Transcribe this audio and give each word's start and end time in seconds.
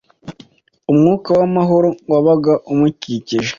Umwuka 0.91 1.29
w'amahoro 1.39 1.89
wabaga 2.11 2.53
umukikije 2.71 3.49